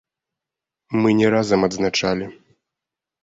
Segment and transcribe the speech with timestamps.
[1.03, 2.25] Мы не разам адзначалі.